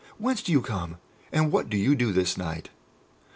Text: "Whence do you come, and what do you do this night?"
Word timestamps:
"Whence 0.17 0.41
do 0.41 0.51
you 0.51 0.61
come, 0.61 0.97
and 1.31 1.51
what 1.51 1.69
do 1.69 1.77
you 1.77 1.93
do 1.93 2.11
this 2.11 2.35
night?" 2.35 2.71